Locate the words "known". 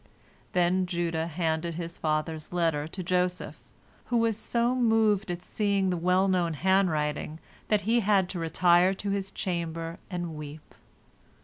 6.27-6.55